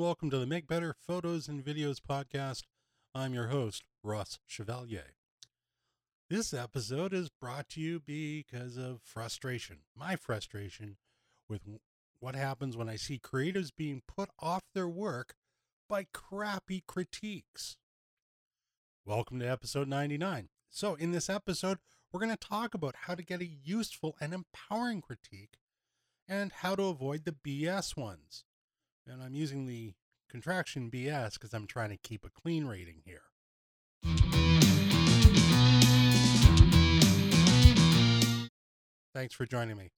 [0.00, 2.62] welcome to the Make Better Photos and Videos podcast.
[3.14, 5.12] I'm your host, Ross Chevalier.
[6.30, 10.96] This episode is brought to you because of frustration, my frustration
[11.50, 11.60] with
[12.18, 15.34] what happens when I see creatives being put off their work
[15.86, 17.76] by crappy critiques.
[19.04, 20.48] Welcome to episode 99.
[20.70, 21.76] So, in this episode,
[22.10, 25.58] we're going to talk about how to get a useful and empowering critique
[26.26, 28.44] and how to avoid the BS ones.
[29.10, 29.94] And I'm using the
[30.28, 33.22] contraction BS because I'm trying to keep a clean rating here.
[39.12, 39.90] Thanks for joining me.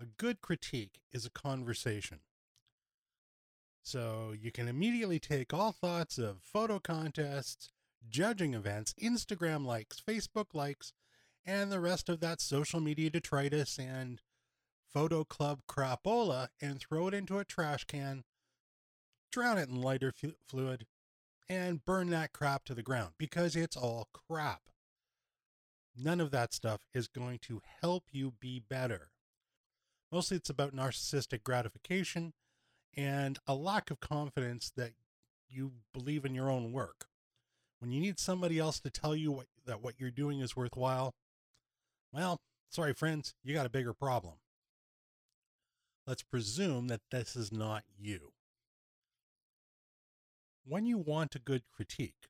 [0.00, 2.20] A good critique is a conversation.
[3.82, 7.70] So you can immediately take all thoughts of photo contests,
[8.08, 10.92] judging events, Instagram likes, Facebook likes,
[11.46, 14.20] and the rest of that social media detritus and
[14.92, 18.24] photo club crapola and throw it into a trash can,
[19.30, 20.86] drown it in lighter fu- fluid,
[21.48, 24.62] and burn that crap to the ground because it's all crap.
[25.96, 29.10] None of that stuff is going to help you be better.
[30.12, 32.32] Mostly it's about narcissistic gratification
[32.96, 34.92] and a lack of confidence that
[35.48, 37.06] you believe in your own work.
[37.80, 41.14] When you need somebody else to tell you what, that what you're doing is worthwhile,
[42.12, 44.34] well, sorry, friends, you got a bigger problem.
[46.06, 48.32] Let's presume that this is not you.
[50.64, 52.28] When you want a good critique,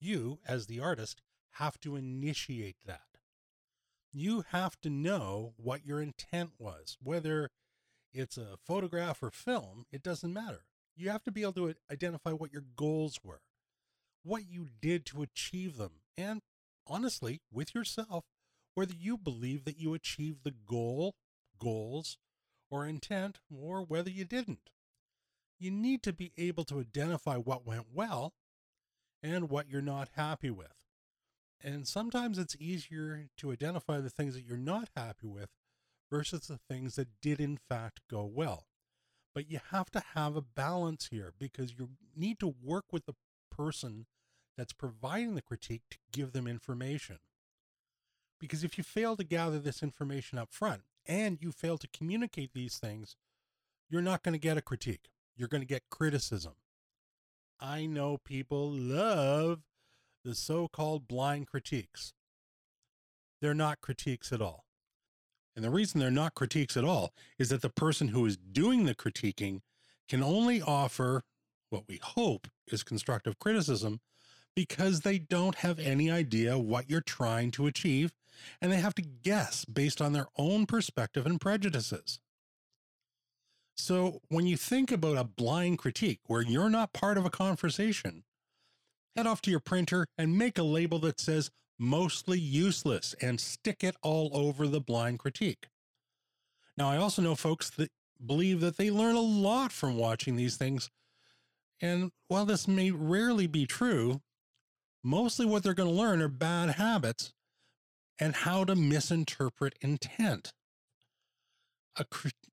[0.00, 3.18] you, as the artist, have to initiate that.
[4.12, 7.50] You have to know what your intent was, whether
[8.12, 10.64] it's a photograph or film, it doesn't matter.
[10.96, 13.42] You have to be able to identify what your goals were,
[14.22, 16.40] what you did to achieve them, and
[16.86, 18.24] honestly, with yourself,
[18.74, 21.14] whether you believe that you achieved the goal,
[21.58, 22.18] goals,
[22.70, 24.70] or intent, or whether you didn't.
[25.60, 28.32] You need to be able to identify what went well
[29.22, 30.72] and what you're not happy with.
[31.62, 35.50] And sometimes it's easier to identify the things that you're not happy with
[36.10, 38.64] versus the things that did in fact go well.
[39.34, 43.14] But you have to have a balance here because you need to work with the
[43.50, 44.06] person
[44.56, 47.18] that's providing the critique to give them information.
[48.40, 52.54] Because if you fail to gather this information up front and you fail to communicate
[52.54, 53.16] these things,
[53.90, 55.10] you're not going to get a critique.
[55.40, 56.52] You're going to get criticism.
[57.58, 59.60] I know people love
[60.22, 62.12] the so called blind critiques.
[63.40, 64.66] They're not critiques at all.
[65.56, 68.84] And the reason they're not critiques at all is that the person who is doing
[68.84, 69.60] the critiquing
[70.10, 71.22] can only offer
[71.70, 74.00] what we hope is constructive criticism
[74.54, 78.12] because they don't have any idea what you're trying to achieve
[78.60, 82.20] and they have to guess based on their own perspective and prejudices.
[83.80, 88.24] So when you think about a blind critique where you're not part of a conversation,
[89.16, 93.82] head off to your printer and make a label that says mostly useless and stick
[93.82, 95.68] it all over the blind critique.
[96.76, 97.90] Now, I also know folks that
[98.24, 100.90] believe that they learn a lot from watching these things.
[101.80, 104.20] And while this may rarely be true,
[105.02, 107.32] mostly what they're going to learn are bad habits
[108.18, 110.52] and how to misinterpret intent.
[112.00, 112.06] A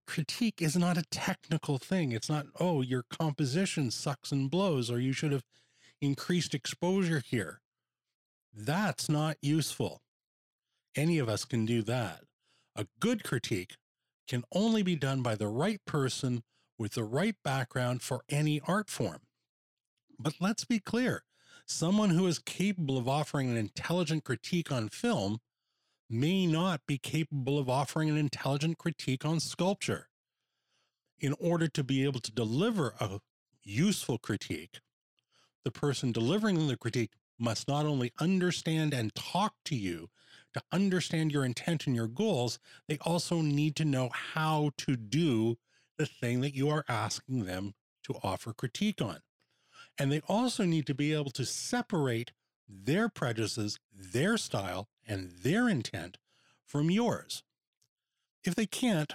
[0.06, 2.12] critique is not a technical thing.
[2.12, 5.46] It's not, oh, your composition sucks and blows, or you should have
[6.02, 7.62] increased exposure here.
[8.53, 10.02] That's not useful.
[10.97, 12.24] Any of us can do that.
[12.75, 13.78] A good critique
[14.28, 16.44] can only be done by the right person
[16.78, 19.22] with the right background for any art form.
[20.19, 21.24] But let's be clear
[21.66, 25.40] someone who is capable of offering an intelligent critique on film
[26.09, 30.09] may not be capable of offering an intelligent critique on sculpture.
[31.19, 33.19] In order to be able to deliver a
[33.63, 34.79] useful critique,
[35.63, 40.09] the person delivering the critique must not only understand and talk to you
[40.54, 45.57] to understand your intent and your goals, they also need to know how to do
[45.98, 49.19] the thing that you are asking them to offer critique on.
[50.00, 52.31] And they also need to be able to separate
[52.69, 56.18] their prejudices, their style, and their intent
[56.65, 57.44] from yours.
[58.44, 59.13] If they can't,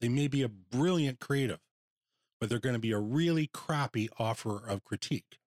[0.00, 1.60] they may be a brilliant creative,
[2.40, 5.38] but they're going to be a really crappy offerer of critique.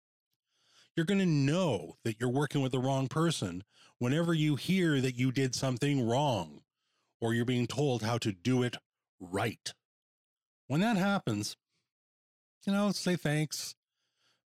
[0.95, 3.63] You're going to know that you're working with the wrong person
[3.98, 6.62] whenever you hear that you did something wrong
[7.19, 8.75] or you're being told how to do it
[9.19, 9.74] right.
[10.68, 11.56] When that happens,
[12.66, 13.75] you know, say thanks,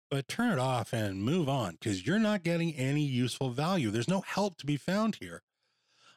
[0.09, 3.91] but turn it off and move on because you're not getting any useful value.
[3.91, 5.41] There's no help to be found here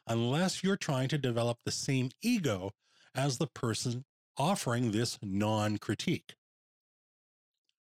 [0.07, 2.71] unless you're trying to develop the same ego
[3.15, 4.05] as the person
[4.37, 6.35] offering this non critique.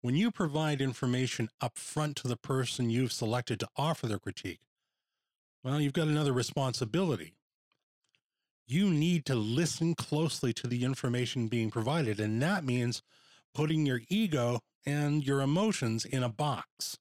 [0.01, 4.61] When you provide information up front to the person you've selected to offer their critique,
[5.63, 7.33] well, you've got another responsibility.
[8.67, 13.01] You need to listen closely to the information being provided, and that means
[13.53, 16.97] putting your ego and your emotions in a box.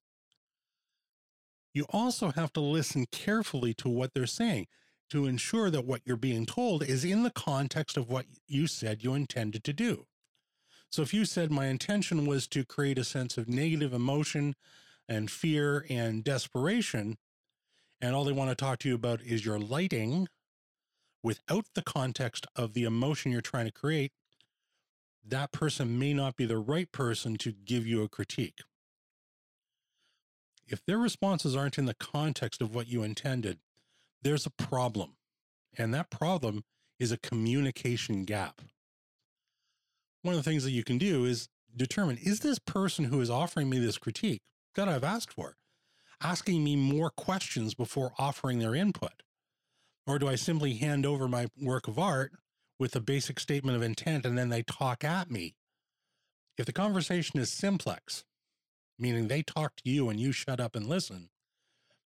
[1.73, 4.67] You also have to listen carefully to what they're saying
[5.11, 9.05] to ensure that what you're being told is in the context of what you said
[9.05, 10.07] you intended to do.
[10.91, 14.57] So if you said my intention was to create a sense of negative emotion
[15.09, 17.19] and fear and desperation,
[18.01, 20.27] and all they want to talk to you about is your lighting
[21.23, 24.13] without the context of the emotion you're trying to create,
[25.29, 28.61] that person may not be the right person to give you a critique.
[30.67, 33.59] If their responses aren't in the context of what you intended,
[34.23, 35.17] there's a problem.
[35.79, 36.65] And that problem
[36.99, 38.63] is a communication gap.
[40.23, 43.31] One of the things that you can do is determine is this person who is
[43.31, 44.41] offering me this critique
[44.75, 45.57] that I've asked for
[46.21, 49.23] asking me more questions before offering their input?
[50.07, 52.33] Or do I simply hand over my work of art
[52.79, 55.55] with a basic statement of intent and then they talk at me?
[56.59, 58.25] If the conversation is simplex,
[58.99, 61.29] meaning they talk to you and you shut up and listen,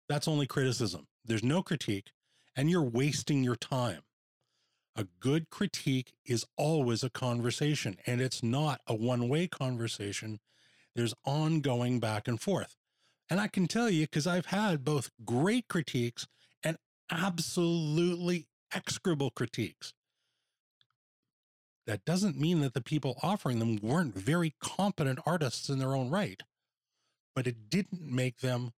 [0.09, 1.07] that's only criticism.
[1.25, 2.11] There's no critique,
[2.57, 4.03] and you're wasting your time.
[4.97, 10.41] A good critique is always a conversation, and it's not a one way conversation.
[10.97, 12.75] There's ongoing back and forth.
[13.31, 16.27] And I can tell you, because I've had both great critiques
[16.65, 16.77] and
[17.11, 19.95] absolutely execrable critiques.
[21.87, 26.11] That doesn't mean that the people offering them weren't very competent artists in their own
[26.11, 26.43] right,
[27.35, 28.73] but it didn't make them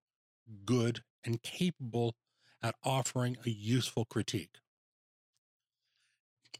[0.64, 2.14] good and capable
[2.62, 4.58] at offering a useful critique.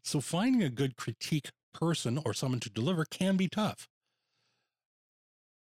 [0.03, 3.87] So finding a good critique person or someone to deliver can be tough.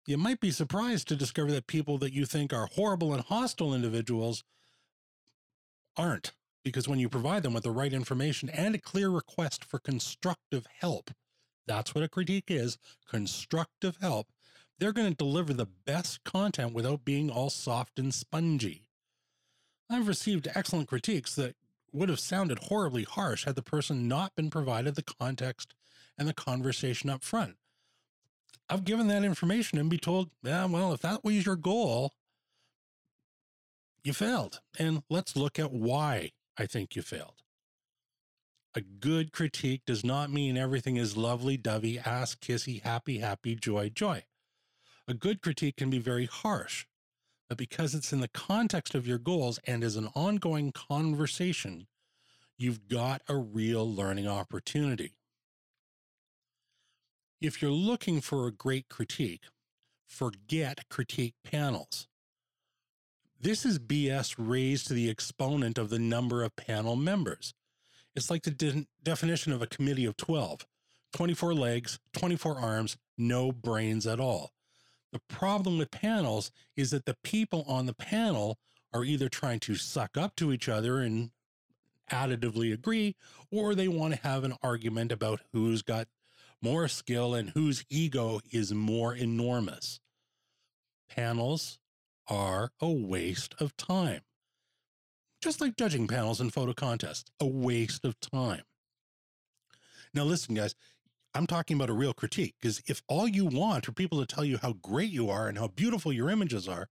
[0.06, 3.76] You might be surprised to discover that people that you think are horrible and hostile
[3.76, 4.44] individuals
[5.98, 6.32] aren't,
[6.64, 10.66] because when you provide them with the right information and a clear request for constructive
[10.80, 11.12] help,
[11.68, 12.78] that's what a critique is
[13.08, 14.28] constructive help.
[14.78, 18.86] They're going to deliver the best content without being all soft and spongy.
[19.90, 21.56] I've received excellent critiques that
[21.92, 25.74] would have sounded horribly harsh had the person not been provided the context
[26.18, 27.56] and the conversation up front.
[28.70, 32.14] I've given that information and be told, yeah, well, if that was your goal,
[34.04, 34.62] you failed.
[34.78, 37.42] And let's look at why I think you failed.
[38.76, 43.90] A good critique does not mean everything is lovely dovey, ass kissy, happy, happy, joy,
[43.90, 44.26] joy.
[45.08, 46.86] A good critique can be very harsh
[47.50, 51.88] but because it's in the context of your goals and is an ongoing conversation,
[52.58, 55.16] you've got a real learning opportunity.
[57.42, 59.46] If you're looking for a great critique,
[60.08, 62.08] forget critique panels.
[63.42, 67.54] This is BS raised to the exponent of the number of panel members.
[68.14, 70.66] It's like the de- definition of a committee of 12
[71.14, 74.52] 24 legs, 24 arms, no brains at all.
[75.12, 78.60] The problem with panels is that the people on the panel
[78.94, 81.32] are either trying to suck up to each other and
[82.12, 83.16] additively agree,
[83.52, 86.08] or they want to have an argument about who's got
[86.62, 90.00] more skill and whose ego is more enormous.
[91.10, 91.80] Panels
[92.30, 94.22] are a waste of time.
[95.42, 98.64] Just like judging panels in photo contests, a waste of time.
[100.14, 100.76] Now, listen, guys,
[101.34, 104.44] I'm talking about a real critique because if all you want are people to tell
[104.44, 106.88] you how great you are and how beautiful your images are,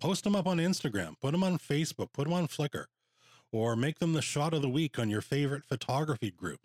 [0.00, 2.86] post them up on Instagram, put them on Facebook, put them on Flickr,
[3.52, 6.60] or make them the shot of the week on your favorite photography group.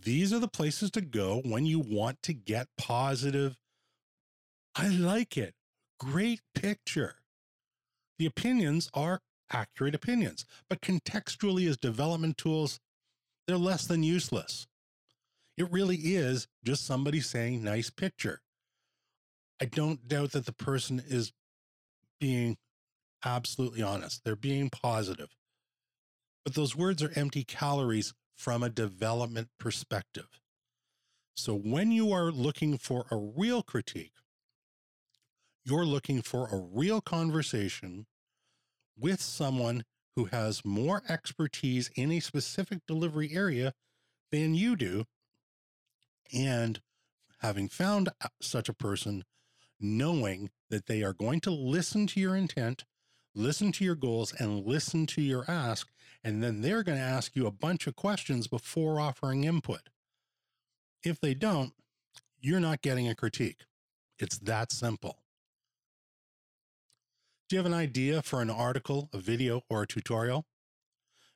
[0.00, 3.58] These are the places to go when you want to get positive.
[4.76, 5.54] I like it.
[5.98, 7.16] Great picture.
[8.18, 12.80] The opinions are accurate opinions, but contextually as development tools,
[13.46, 14.66] they're less than useless.
[15.56, 18.40] It really is just somebody saying, nice picture.
[19.60, 21.32] I don't doubt that the person is
[22.20, 22.56] being
[23.24, 24.22] absolutely honest.
[24.24, 25.30] They're being positive.
[26.44, 30.28] But those words are empty calories from a development perspective.
[31.36, 34.12] So when you are looking for a real critique,
[35.68, 38.06] you're looking for a real conversation
[38.98, 39.84] with someone
[40.16, 43.74] who has more expertise in a specific delivery area
[44.32, 45.04] than you do
[46.32, 46.80] and
[47.40, 49.24] having found uh, such a person,
[49.78, 52.84] knowing that they are going to listen to your intent,
[53.34, 55.88] listen to your goals, and listen to your ask.
[56.24, 59.88] And then they're going to ask you a bunch of questions before offering input.
[61.04, 61.72] If they don't,
[62.40, 63.64] you're not getting a critique.
[64.18, 65.20] It's that simple.
[67.48, 70.44] Do you have an idea for an article, a video, or a tutorial?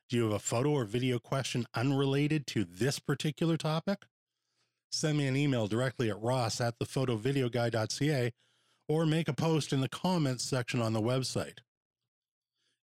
[0.09, 4.03] Do you have a photo or video question unrelated to this particular topic?
[4.91, 8.31] Send me an email directly at ross at thephotovideoguy.ca
[8.87, 11.57] or make a post in the comments section on the website.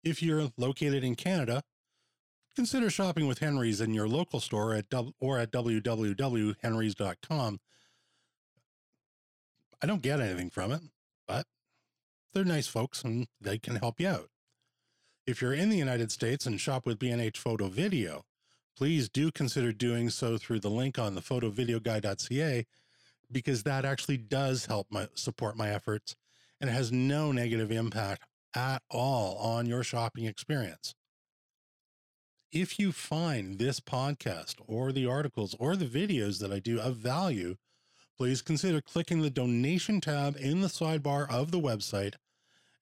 [0.02, 1.62] If you're located in Canada,
[2.56, 4.86] consider shopping with Henry's in your local store at
[5.20, 7.60] or at www.henrys.com.
[9.82, 10.80] I don't get anything from it,
[11.28, 11.46] but
[12.32, 14.28] they're nice folks and they can help you out.
[15.26, 18.22] If you're in the United States and shop with B&H Photo Video,
[18.76, 22.66] please do consider doing so through the link on the photovideoguy.ca
[23.30, 26.16] because that actually does help my support my efforts
[26.60, 30.94] and has no negative impact at all on your shopping experience.
[32.52, 36.96] If you find this podcast or the articles or the videos that I do of
[36.96, 37.56] value,
[38.20, 42.16] please consider clicking the donation tab in the sidebar of the website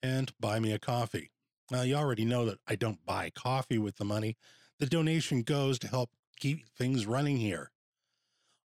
[0.03, 1.31] and buy me a coffee.
[1.71, 4.37] Now, you already know that I don't buy coffee with the money.
[4.81, 7.71] The donation goes to help keep things running here.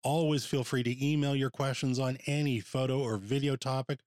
[0.01, 3.99] Always feel free to email your questions on any photo or video topic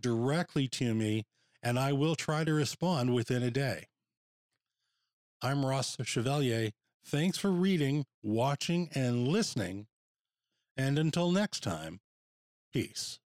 [0.00, 1.26] directly to me,
[1.62, 3.88] and I will try to respond within a day.
[5.42, 6.70] I'm Ross Chevalier.
[7.04, 9.86] Thanks for reading, watching, and listening.
[10.78, 12.00] And until next time,
[12.76, 13.25] peace.